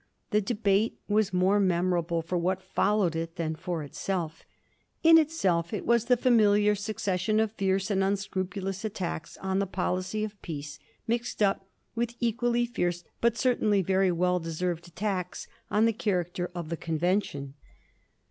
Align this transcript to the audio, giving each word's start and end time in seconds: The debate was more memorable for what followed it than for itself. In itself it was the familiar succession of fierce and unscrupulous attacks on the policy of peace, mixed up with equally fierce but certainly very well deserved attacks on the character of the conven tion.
The 0.31 0.41
debate 0.41 0.97
was 1.07 1.31
more 1.31 1.59
memorable 1.59 2.23
for 2.23 2.35
what 2.35 2.63
followed 2.63 3.15
it 3.15 3.35
than 3.35 3.53
for 3.53 3.83
itself. 3.83 4.45
In 5.03 5.19
itself 5.19 5.73
it 5.75 5.85
was 5.85 6.05
the 6.05 6.17
familiar 6.17 6.73
succession 6.73 7.39
of 7.39 7.51
fierce 7.51 7.91
and 7.91 8.03
unscrupulous 8.03 8.83
attacks 8.83 9.37
on 9.43 9.59
the 9.59 9.67
policy 9.67 10.23
of 10.23 10.41
peace, 10.41 10.79
mixed 11.05 11.43
up 11.43 11.67
with 11.93 12.15
equally 12.19 12.65
fierce 12.65 13.03
but 13.21 13.37
certainly 13.37 13.83
very 13.83 14.11
well 14.11 14.39
deserved 14.39 14.87
attacks 14.87 15.47
on 15.69 15.85
the 15.85 15.93
character 15.93 16.49
of 16.55 16.69
the 16.69 16.77
conven 16.77 17.23
tion. 17.23 17.53